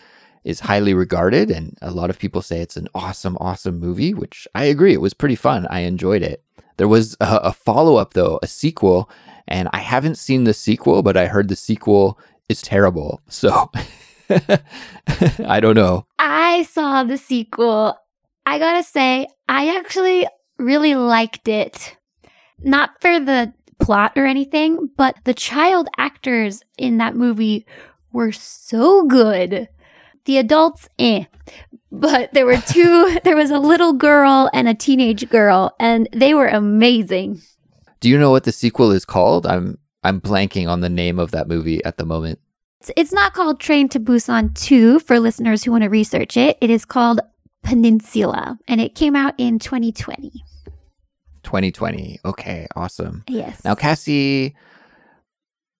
is 0.45 0.61
highly 0.61 0.93
regarded. 0.93 1.51
And 1.51 1.77
a 1.81 1.91
lot 1.91 2.09
of 2.09 2.17
people 2.17 2.41
say 2.41 2.61
it's 2.61 2.77
an 2.77 2.87
awesome, 2.95 3.35
awesome 3.41 3.77
movie, 3.79 4.13
which 4.13 4.47
I 4.55 4.63
agree. 4.65 4.93
It 4.93 5.01
was 5.01 5.13
pretty 5.13 5.35
fun. 5.35 5.67
I 5.69 5.81
enjoyed 5.81 6.21
it. 6.21 6.41
There 6.77 6.87
was 6.87 7.17
a, 7.19 7.39
a 7.43 7.51
follow 7.51 7.97
up, 7.97 8.13
though, 8.13 8.39
a 8.41 8.47
sequel. 8.47 9.09
And 9.49 9.67
I 9.73 9.79
haven't 9.79 10.17
seen 10.17 10.45
the 10.45 10.53
sequel, 10.53 11.01
but 11.03 11.17
I 11.17 11.25
heard 11.27 11.49
the 11.49 11.55
sequel 11.57 12.17
is 12.47 12.61
terrible. 12.61 13.21
So 13.27 13.69
I 14.29 15.59
don't 15.59 15.75
know. 15.75 16.05
I 16.19 16.63
saw 16.63 17.03
the 17.03 17.17
sequel. 17.17 17.97
I 18.45 18.59
gotta 18.59 18.83
say, 18.83 19.27
I 19.47 19.75
actually 19.77 20.27
really 20.57 20.95
liked 20.95 21.47
it. 21.47 21.97
Not 22.63 23.01
for 23.01 23.19
the 23.19 23.53
plot 23.79 24.13
or 24.15 24.25
anything, 24.25 24.89
but 24.97 25.15
the 25.23 25.33
child 25.33 25.87
actors 25.97 26.61
in 26.77 26.97
that 26.97 27.15
movie 27.15 27.65
were 28.11 28.31
so 28.31 29.05
good. 29.05 29.69
The 30.25 30.37
adults, 30.37 30.89
eh. 30.99 31.25
But 31.91 32.33
there 32.33 32.45
were 32.45 32.57
two, 32.57 33.17
there 33.23 33.35
was 33.35 33.51
a 33.51 33.59
little 33.59 33.93
girl 33.93 34.49
and 34.53 34.67
a 34.67 34.73
teenage 34.73 35.29
girl, 35.29 35.75
and 35.79 36.07
they 36.13 36.33
were 36.33 36.47
amazing. 36.47 37.41
Do 37.99 38.09
you 38.09 38.17
know 38.17 38.31
what 38.31 38.43
the 38.43 38.51
sequel 38.51 38.91
is 38.91 39.05
called? 39.05 39.45
I'm 39.45 39.77
I'm 40.03 40.21
blanking 40.21 40.69
on 40.69 40.79
the 40.79 40.89
name 40.89 41.19
of 41.19 41.31
that 41.31 41.49
movie 41.49 41.83
at 41.83 41.97
the 41.97 42.05
moment. 42.05 42.39
It's, 42.79 42.91
it's 42.95 43.11
not 43.11 43.33
called 43.33 43.59
Train 43.59 43.89
to 43.89 43.99
Busan 43.99 44.55
2 44.55 44.99
for 44.99 45.19
listeners 45.19 45.63
who 45.63 45.71
want 45.71 45.83
to 45.83 45.89
research 45.89 46.37
it. 46.37 46.57
It 46.61 46.69
is 46.69 46.85
called 46.85 47.19
Peninsula, 47.63 48.57
and 48.67 48.79
it 48.79 48.95
came 48.95 49.15
out 49.15 49.33
in 49.37 49.59
2020. 49.59 50.31
2020. 51.49 52.19
Okay, 52.25 52.67
awesome. 52.75 53.23
Yes. 53.27 53.65
Now, 53.65 53.73
Kassy, 53.73 54.53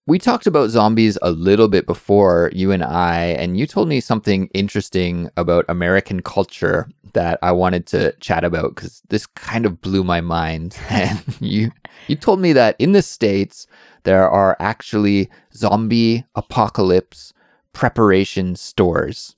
we 0.08 0.18
talked 0.18 0.48
about 0.48 0.70
zombies 0.70 1.16
a 1.22 1.30
little 1.30 1.68
bit 1.68 1.86
before, 1.86 2.50
you 2.52 2.72
and 2.72 2.82
I, 2.82 3.26
and 3.38 3.56
you 3.56 3.68
told 3.68 3.86
me 3.86 4.00
something 4.00 4.48
interesting 4.52 5.30
about 5.36 5.64
American 5.68 6.22
culture 6.22 6.88
that 7.12 7.38
I 7.40 7.52
wanted 7.52 7.86
to 7.86 8.12
chat 8.18 8.42
about 8.42 8.74
because 8.74 9.00
this 9.10 9.26
kind 9.26 9.64
of 9.64 9.80
blew 9.80 10.02
my 10.02 10.20
mind. 10.20 10.76
And 10.90 11.22
you 11.38 11.70
you 12.08 12.16
told 12.16 12.40
me 12.40 12.52
that 12.52 12.74
in 12.80 12.90
the 12.90 13.02
States 13.02 13.68
there 14.02 14.28
are 14.28 14.56
actually 14.58 15.30
zombie 15.54 16.24
apocalypse 16.34 17.32
preparation 17.72 18.56
stores. 18.56 19.36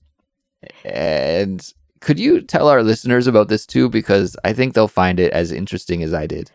And 0.83 1.61
could 2.03 2.19
you 2.19 2.43
tell 2.43 2.69
our 2.69 2.83
listeners 2.83 3.27
about 3.27 3.49
this 3.49 3.65
too? 3.65 3.89
Because 3.89 4.37
I 4.45 4.53
think 4.53 4.75
they'll 4.75 4.89
find 4.89 5.19
it 5.19 5.33
as 5.33 5.53
interesting 5.53 6.03
as 6.03 6.13
I 6.13 6.27
did. 6.27 6.51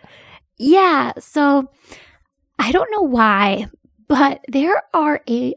Yeah, 0.57 1.13
so 1.19 1.71
I 2.59 2.71
don't 2.71 2.91
know 2.91 3.07
why, 3.07 3.67
but 4.07 4.43
there 4.47 4.83
are 4.93 5.21
a 5.29 5.55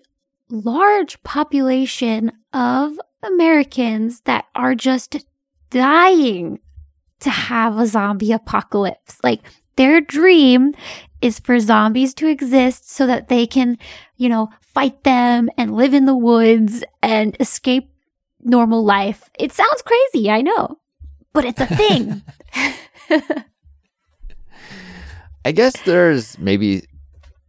large 0.48 1.22
population 1.22 2.32
of 2.52 2.98
Americans 3.22 4.20
that 4.22 4.46
are 4.54 4.74
just 4.74 5.24
dying 5.70 6.60
to 7.20 7.30
have 7.30 7.78
a 7.78 7.86
zombie 7.86 8.32
apocalypse. 8.32 9.18
Like 9.24 9.40
their 9.76 10.00
dream 10.00 10.74
is 11.20 11.38
for 11.38 11.58
zombies 11.58 12.14
to 12.14 12.28
exist 12.28 12.90
so 12.90 13.06
that 13.06 13.28
they 13.28 13.46
can, 13.46 13.76
you 14.16 14.28
know, 14.28 14.50
fight 14.60 15.02
them 15.04 15.50
and 15.58 15.76
live 15.76 15.94
in 15.94 16.06
the 16.06 16.16
woods 16.16 16.84
and 17.02 17.36
escape 17.40 17.90
normal 18.42 18.84
life. 18.84 19.28
It 19.38 19.52
sounds 19.52 19.82
crazy, 19.82 20.30
I 20.30 20.42
know, 20.42 20.78
but 21.32 21.44
it's 21.44 21.60
a 21.60 21.66
thing. 21.66 22.22
I 25.44 25.52
guess 25.52 25.74
there's 25.82 26.38
maybe 26.38 26.84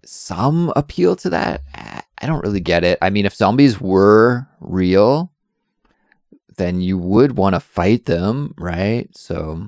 some 0.05 0.71
appeal 0.75 1.15
to 1.17 1.29
that. 1.31 1.61
I- 1.75 2.01
I 2.23 2.27
don't 2.27 2.43
really 2.43 2.59
get 2.59 2.83
it. 2.83 2.99
I 3.01 3.09
mean, 3.09 3.25
if 3.25 3.33
zombies 3.33 3.81
were 3.81 4.47
real, 4.59 5.31
then 6.57 6.79
you 6.79 6.95
would 6.97 7.35
want 7.35 7.55
to 7.55 7.59
fight 7.59 8.05
them, 8.05 8.53
right? 8.59 9.09
So, 9.17 9.65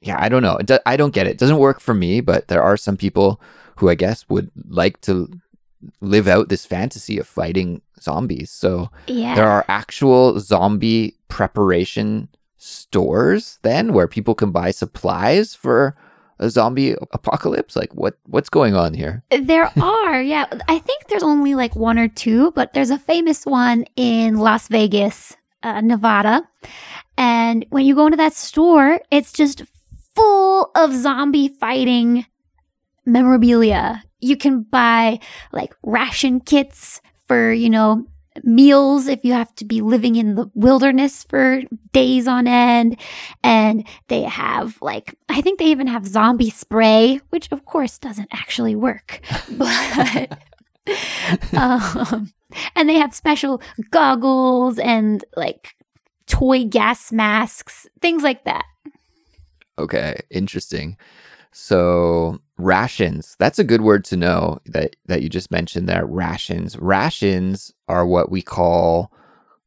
yeah, 0.00 0.16
I 0.18 0.30
don't 0.30 0.42
know. 0.42 0.56
Do- 0.64 0.78
I 0.86 0.96
don't 0.96 1.12
get 1.12 1.26
it. 1.26 1.32
It 1.32 1.38
doesn't 1.38 1.58
work 1.58 1.78
for 1.80 1.92
me, 1.92 2.22
but 2.22 2.48
there 2.48 2.62
are 2.62 2.78
some 2.78 2.96
people 2.96 3.38
who 3.76 3.90
I 3.90 3.96
guess 3.96 4.26
would 4.30 4.50
like 4.66 4.98
to 5.02 5.28
live 6.00 6.28
out 6.28 6.48
this 6.48 6.66
fantasy 6.66 7.18
of 7.18 7.26
fighting 7.26 7.82
zombies. 8.00 8.50
So, 8.50 8.90
yeah. 9.06 9.34
there 9.34 9.48
are 9.48 9.64
actual 9.68 10.40
zombie 10.40 11.16
preparation 11.28 12.28
stores 12.58 13.58
then 13.62 13.92
where 13.92 14.08
people 14.08 14.34
can 14.34 14.50
buy 14.50 14.70
supplies 14.70 15.54
for 15.54 15.96
a 16.40 16.50
zombie 16.50 16.94
apocalypse 17.12 17.74
like 17.74 17.92
what 17.94 18.18
what's 18.26 18.48
going 18.48 18.74
on 18.74 18.94
here 18.94 19.22
There 19.30 19.70
are, 19.82 20.20
yeah. 20.22 20.46
I 20.68 20.78
think 20.78 21.06
there's 21.06 21.22
only 21.22 21.54
like 21.54 21.74
one 21.74 21.98
or 21.98 22.08
two, 22.08 22.52
but 22.52 22.74
there's 22.74 22.90
a 22.90 22.98
famous 22.98 23.44
one 23.44 23.84
in 23.96 24.36
Las 24.36 24.68
Vegas, 24.68 25.36
uh, 25.62 25.80
Nevada. 25.80 26.48
And 27.16 27.66
when 27.70 27.84
you 27.84 27.94
go 27.94 28.06
into 28.06 28.16
that 28.16 28.34
store, 28.34 29.00
it's 29.10 29.32
just 29.32 29.62
full 30.14 30.70
of 30.74 30.94
zombie 30.94 31.48
fighting 31.48 32.26
memorabilia. 33.04 34.04
You 34.20 34.36
can 34.36 34.62
buy 34.62 35.20
like 35.52 35.74
ration 35.82 36.40
kits 36.40 37.00
for, 37.26 37.52
you 37.52 37.70
know, 37.70 38.06
meals 38.44 39.06
if 39.06 39.24
you 39.24 39.32
have 39.32 39.54
to 39.56 39.64
be 39.64 39.80
living 39.80 40.16
in 40.16 40.34
the 40.34 40.50
wilderness 40.54 41.24
for 41.24 41.62
days 41.92 42.28
on 42.28 42.46
end. 42.46 42.96
And 43.42 43.86
they 44.08 44.22
have 44.22 44.78
like, 44.80 45.16
I 45.28 45.40
think 45.40 45.58
they 45.58 45.66
even 45.66 45.86
have 45.86 46.06
zombie 46.06 46.50
spray, 46.50 47.20
which 47.30 47.48
of 47.52 47.64
course 47.64 47.98
doesn't 47.98 48.28
actually 48.32 48.76
work. 48.76 49.20
But, 49.50 50.38
um, 51.52 52.32
and 52.74 52.88
they 52.88 52.94
have 52.94 53.14
special 53.14 53.60
goggles 53.90 54.78
and 54.78 55.24
like 55.36 55.74
toy 56.26 56.64
gas 56.64 57.12
masks, 57.12 57.86
things 58.00 58.22
like 58.22 58.44
that. 58.44 58.64
okay 59.78 60.20
interesting 60.30 60.96
so 61.58 62.38
rations 62.56 63.34
that's 63.38 63.58
a 63.58 63.64
good 63.64 63.80
word 63.80 64.04
to 64.04 64.16
know 64.16 64.58
that 64.66 64.96
that 65.06 65.22
you 65.22 65.28
just 65.28 65.50
mentioned 65.50 65.88
there 65.88 66.06
rations 66.06 66.78
rations 66.78 67.72
are 67.88 68.06
what 68.06 68.30
we 68.30 68.42
call 68.42 69.12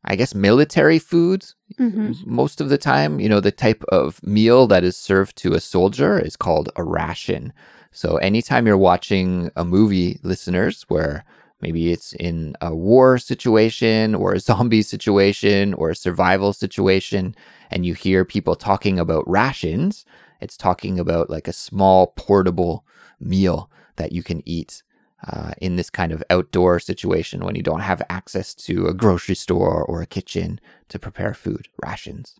I 0.03 0.15
guess, 0.15 0.33
military 0.33 0.99
foods 0.99 1.55
hmm 1.77 2.13
most 2.25 2.59
of 2.59 2.69
the 2.69 2.77
time. 2.77 3.19
You 3.19 3.29
know, 3.29 3.39
the 3.39 3.51
type 3.51 3.83
of 3.89 4.21
meal 4.23 4.67
that 4.67 4.83
is 4.83 4.97
served 4.97 5.35
to 5.37 5.53
a 5.53 5.59
soldier 5.59 6.19
is 6.19 6.35
called 6.35 6.69
a 6.75 6.83
ration. 6.83 7.53
So, 7.91 8.17
anytime 8.17 8.65
you're 8.65 8.77
watching 8.77 9.51
a 9.55 9.63
movie, 9.63 10.19
listeners, 10.23 10.83
where 10.87 11.23
maybe 11.61 11.91
it's 11.91 12.13
in 12.13 12.55
a 12.61 12.73
war 12.75 13.17
situation 13.17 14.15
or 14.15 14.33
a 14.33 14.39
zombie 14.49 14.81
situation 14.81 15.73
or 15.75 15.91
a 15.91 15.95
survival 15.95 16.53
situation, 16.53 17.35
and 17.69 17.85
you 17.85 17.93
hear 17.93 18.25
people 18.25 18.55
talking 18.55 18.99
about 18.99 19.29
rations, 19.29 20.03
it's 20.41 20.57
talking 20.57 20.99
about 20.99 21.29
like 21.29 21.47
a 21.47 21.53
small 21.53 22.07
portable 22.07 22.85
meal 23.19 23.69
that 23.95 24.11
you 24.11 24.23
can 24.23 24.41
eat 24.47 24.83
uh, 25.27 25.51
in 25.59 25.75
this 25.75 25.89
kind 25.89 26.11
of 26.11 26.23
outdoor 26.29 26.79
situation 26.79 27.45
when 27.45 27.55
you 27.55 27.61
don't 27.61 27.81
have 27.81 28.01
access 28.09 28.55
to 28.55 28.87
a 28.87 28.93
grocery 28.93 29.35
store 29.35 29.83
or 29.83 30.01
a 30.01 30.07
kitchen 30.07 30.59
to 30.89 30.97
prepare 30.97 31.33
food, 31.33 31.67
rations. 31.83 32.35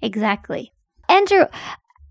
Exactly. 0.00 0.72
Andrew, 1.08 1.46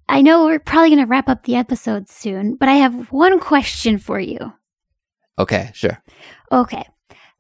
I 0.08 0.22
know 0.22 0.46
we're 0.46 0.60
probably 0.60 0.90
going 0.90 1.00
to 1.00 1.06
wrap 1.06 1.28
up 1.28 1.44
the 1.44 1.56
episode 1.56 2.10
soon, 2.10 2.56
but 2.56 2.70
I 2.70 2.76
have 2.76 3.12
one 3.12 3.40
question 3.40 3.98
for 3.98 4.20
you. 4.20 4.54
Okay, 5.38 5.72
sure. 5.74 6.02
Okay. 6.52 6.86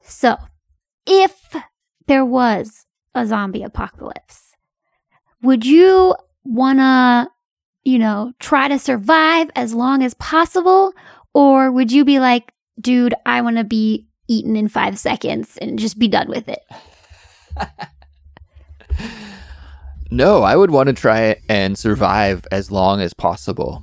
So, 0.01 0.38
if 1.06 1.56
there 2.08 2.25
was 2.25 2.86
a 3.13 3.25
zombie 3.28 3.63
apocalypse, 3.63 4.56
would 5.42 5.66
you 5.66 6.16
want 6.44 6.80
to, 6.80 7.30
you 7.83 8.00
know, 8.00 8.33
try 8.39 8.67
to 8.67 8.79
survive 8.79 9.50
as 9.55 9.73
long 9.73 10.03
as 10.03 10.13
possible? 10.15 10.93
Or 11.33 11.71
would 11.71 11.91
you 11.91 12.05
be 12.05 12.19
like, 12.19 12.53
dude, 12.79 13.13
I 13.25 13.41
want 13.41 13.57
to 13.57 13.63
be 13.63 14.07
eaten 14.27 14.55
in 14.55 14.67
five 14.67 15.00
seconds 15.00 15.57
and 15.57 15.79
just 15.79 16.00
be 16.00 16.07
done 16.07 16.29
with 16.29 16.47
it? 16.50 16.63
No, 20.13 20.43
I 20.43 20.57
would 20.57 20.71
want 20.71 20.88
to 20.88 20.93
try 20.93 21.38
and 21.47 21.77
survive 21.77 22.45
as 22.51 22.69
long 22.69 23.00
as 23.00 23.13
possible. 23.13 23.81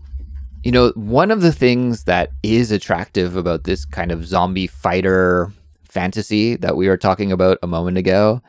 You 0.62 0.72
know, 0.72 0.92
one 0.94 1.30
of 1.30 1.40
the 1.40 1.52
things 1.52 2.04
that 2.04 2.32
is 2.42 2.70
attractive 2.70 3.34
about 3.34 3.64
this 3.64 3.86
kind 3.86 4.12
of 4.12 4.26
zombie 4.26 4.66
fighter 4.66 5.50
fantasy 5.84 6.56
that 6.56 6.76
we 6.76 6.86
were 6.86 6.98
talking 6.98 7.32
about 7.32 7.56
a 7.62 7.66
moment 7.66 7.96
ago 7.96 8.42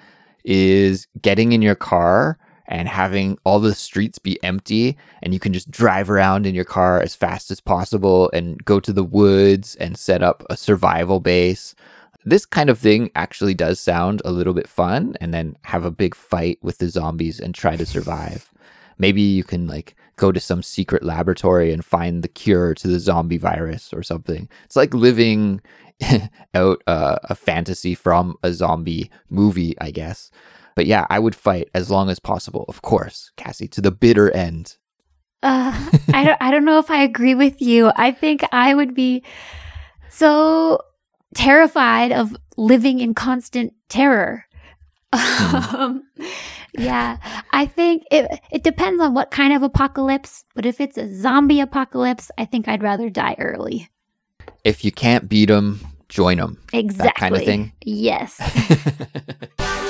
is 0.44 1.08
getting 1.22 1.54
in 1.54 1.62
your 1.62 1.76
car 1.76 2.38
and 2.70 2.88
having 2.88 3.38
all 3.44 3.60
the 3.60 3.76
streets 3.76 4.20
be 4.20 4.42
empty 4.44 4.96
and 5.22 5.34
you 5.34 5.40
can 5.40 5.52
just 5.52 5.70
drive 5.70 6.10
around 6.10 6.46
in 6.46 6.56
your 6.56 6.64
car 6.64 7.02
as 7.02 7.16
fast 7.16 7.52
as 7.52 7.60
possible 7.60 8.30
and 8.32 8.64
go 8.64 8.80
to 8.80 8.94
the 8.94 9.04
woods 9.04 9.76
and 9.76 9.98
set 9.98 10.24
up 10.24 10.46
a 10.50 10.56
survival 10.56 11.20
base. 11.20 11.76
This 12.24 12.46
kind 12.46 12.70
of 12.70 12.78
thing 12.78 13.10
actually 13.16 13.56
does 13.56 13.80
sound 13.80 14.22
a 14.24 14.32
little 14.32 14.54
bit 14.54 14.68
fun 14.68 15.16
and 15.20 15.34
then 15.34 15.58
have 15.64 15.84
a 15.84 15.92
big 15.92 16.14
fight 16.14 16.60
with 16.62 16.78
the 16.78 16.90
zombies 16.90 17.40
and 17.40 17.56
try 17.56 17.76
to 17.76 17.86
survive. 17.86 18.54
Maybe 19.00 19.22
you 19.22 19.44
can 19.44 19.66
like 19.66 19.96
go 20.18 20.32
to 20.32 20.40
some 20.40 20.62
secret 20.62 21.02
laboratory 21.02 21.74
and 21.74 21.84
find 21.84 22.24
the 22.24 22.28
cure 22.28 22.76
to 22.76 22.88
the 22.88 23.00
zombie 23.00 23.38
virus 23.38 23.92
or 23.94 24.04
something. 24.04 24.48
It's 24.66 24.76
like 24.76 24.94
living 24.94 25.62
out 26.54 26.84
uh, 26.86 27.18
a 27.24 27.36
fantasy 27.36 27.96
from 27.96 28.38
a 28.44 28.54
zombie 28.54 29.10
movie, 29.30 29.76
I 29.82 29.90
guess. 29.90 30.30
But 30.76 30.86
yeah, 30.86 31.06
I 31.10 31.20
would 31.20 31.36
fight 31.36 31.70
as 31.74 31.90
long 31.90 32.10
as 32.10 32.20
possible, 32.20 32.66
of 32.68 32.82
course, 32.82 33.32
Kassy, 33.38 33.70
to 33.72 33.82
the 33.82 33.92
bitter 33.92 34.32
end. 34.32 34.78
Uh, 35.42 35.90
I 36.14 36.24
don't. 36.24 36.38
I 36.42 36.52
don't 36.52 36.66
know 36.66 36.80
if 36.80 36.90
I 36.92 37.04
agree 37.04 37.36
with 37.36 37.62
you. 37.62 37.92
I 37.96 38.12
think 38.12 38.44
I 38.52 38.74
would 38.74 38.94
be 38.94 39.24
so 40.10 40.82
terrified 41.36 42.12
of 42.12 42.36
living 42.58 43.00
in 43.00 43.14
constant 43.14 43.74
terror. 43.88 44.46
Um, 45.12 46.04
yeah, 46.78 47.18
I 47.52 47.66
think 47.66 48.04
it. 48.12 48.40
It 48.52 48.64
depends 48.64 49.02
on 49.02 49.14
what 49.14 49.32
kind 49.32 49.54
of 49.54 49.64
apocalypse. 49.64 50.44
But 50.56 50.66
if 50.66 50.82
it's 50.82 50.98
a 50.98 51.14
zombie 51.16 51.62
apocalypse, 51.62 52.32
I 52.38 52.46
think 52.46 52.68
I'd 52.68 52.84
rather 52.84 53.10
die 53.10 53.36
early. 53.40 53.90
If 54.64 54.84
you 54.84 54.92
can't 54.92 55.30
beat 55.30 55.48
them, 55.48 55.80
join 56.10 56.38
them. 56.38 56.58
Exactly. 56.74 57.08
That 57.08 57.16
kind 57.16 57.36
of 57.36 57.44
thing. 57.44 57.72
Yes. 57.82 58.40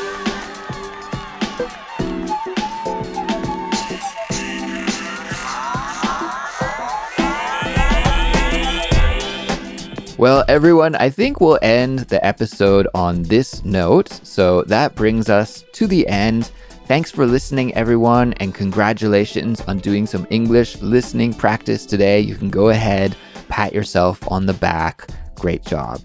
Well, 10.19 10.43
everyone, 10.49 10.95
I 10.95 11.09
think 11.09 11.39
we'll 11.39 11.59
end 11.61 11.99
the 11.99 12.23
episode 12.25 12.89
on 12.93 13.23
this 13.23 13.63
note. 13.63 14.09
So 14.27 14.63
that 14.63 14.93
brings 14.93 15.29
us 15.29 15.63
to 15.71 15.87
the 15.87 16.05
end. 16.09 16.51
Thanks 16.87 17.09
for 17.09 17.25
listening, 17.25 17.73
everyone, 17.73 18.33
and 18.33 18.53
congratulations 18.53 19.61
on 19.61 19.77
doing 19.77 20.05
some 20.05 20.27
English 20.29 20.81
listening 20.81 21.33
practice 21.33 21.85
today. 21.85 22.19
You 22.19 22.35
can 22.35 22.49
go 22.49 22.67
ahead, 22.67 23.15
pat 23.47 23.71
yourself 23.71 24.29
on 24.29 24.45
the 24.45 24.53
back. 24.55 25.07
Great 25.35 25.63
job. 25.63 26.01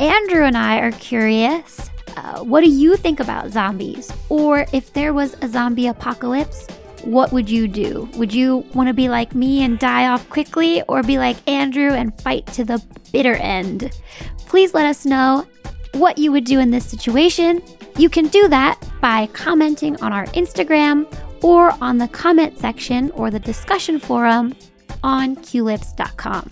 Andrew 0.00 0.42
and 0.42 0.56
I 0.56 0.80
are 0.80 0.90
curious. 0.90 1.88
Uh, 2.16 2.42
what 2.42 2.62
do 2.62 2.68
you 2.68 2.96
think 2.96 3.20
about 3.20 3.52
zombies? 3.52 4.12
Or 4.28 4.66
if 4.72 4.92
there 4.92 5.14
was 5.14 5.36
a 5.40 5.46
zombie 5.46 5.86
apocalypse, 5.86 6.66
what 7.06 7.32
would 7.32 7.48
you 7.48 7.68
do? 7.68 8.08
Would 8.16 8.32
you 8.32 8.58
want 8.74 8.88
to 8.88 8.94
be 8.94 9.08
like 9.08 9.34
me 9.34 9.62
and 9.62 9.78
die 9.78 10.08
off 10.08 10.28
quickly, 10.30 10.82
or 10.88 11.02
be 11.02 11.18
like 11.18 11.36
Andrew 11.48 11.92
and 11.92 12.18
fight 12.20 12.46
to 12.48 12.64
the 12.64 12.82
bitter 13.12 13.34
end? 13.34 13.90
Please 14.38 14.74
let 14.74 14.86
us 14.86 15.04
know 15.04 15.46
what 15.92 16.18
you 16.18 16.32
would 16.32 16.44
do 16.44 16.60
in 16.60 16.70
this 16.70 16.86
situation. 16.86 17.62
You 17.96 18.08
can 18.08 18.28
do 18.28 18.48
that 18.48 18.80
by 19.00 19.26
commenting 19.28 20.00
on 20.02 20.12
our 20.12 20.26
Instagram 20.26 21.06
or 21.42 21.72
on 21.80 21.98
the 21.98 22.08
comment 22.08 22.58
section 22.58 23.10
or 23.12 23.30
the 23.30 23.38
discussion 23.38 23.98
forum 23.98 24.54
on 25.02 25.36
culips.com. 25.36 26.50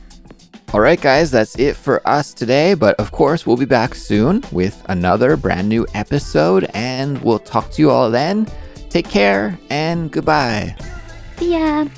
All 0.72 0.80
right, 0.80 1.00
guys, 1.00 1.30
that's 1.30 1.58
it 1.58 1.76
for 1.76 2.06
us 2.08 2.32
today. 2.32 2.74
But 2.74 2.96
of 2.96 3.12
course, 3.12 3.46
we'll 3.46 3.58
be 3.58 3.66
back 3.66 3.94
soon 3.94 4.42
with 4.52 4.82
another 4.88 5.36
brand 5.36 5.68
new 5.68 5.86
episode, 5.94 6.64
and 6.72 7.20
we'll 7.22 7.38
talk 7.38 7.70
to 7.72 7.82
you 7.82 7.90
all 7.90 8.10
then. 8.10 8.46
Take 8.92 9.08
care 9.08 9.58
and 9.70 10.10
goodbye. 10.10 10.76
See 11.38 11.56
ya. 11.56 11.88